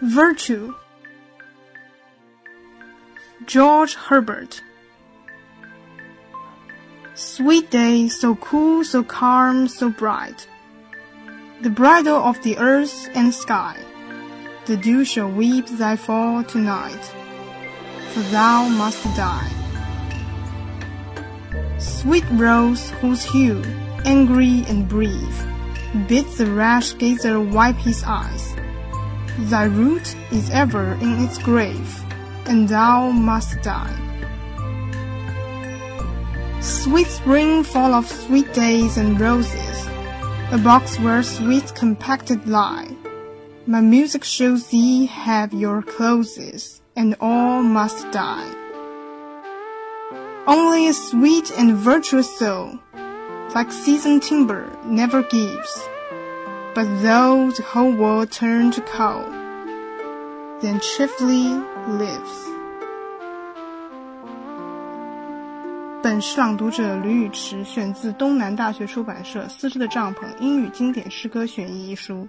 [0.00, 0.76] Virtue
[3.46, 4.62] George Herbert
[7.16, 10.46] Sweet day, so cool, so calm, so bright.
[11.62, 13.76] The bridal of the earth and sky.
[14.66, 17.02] The dew shall weep thy fall tonight,
[18.10, 19.50] for thou must die.
[21.78, 23.64] Sweet rose, whose hue,
[24.04, 25.44] angry and brief,
[26.06, 28.54] bids the rash gazer wipe his eyes.
[29.46, 32.04] Thy root is ever in its grave,
[32.46, 33.96] and thou must die.
[36.60, 39.86] Sweet spring full of sweet days and roses,
[40.50, 42.90] a box where sweets compacted lie.
[43.64, 48.52] My music shows thee have your closes, and all must die.
[50.48, 52.80] Only a sweet and virtuous soul,
[53.54, 55.88] like seasoned timber, never gives.
[56.78, 59.32] But though the whole world turn to cold,
[60.62, 62.46] then chiefly lives.
[66.00, 72.28] 本诗朗读者吕宇池选自东南大学出版社《丝织的帐篷：英语经典诗歌选译》一书。